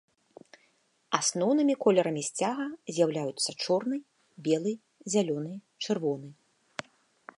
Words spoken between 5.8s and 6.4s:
чырвоны.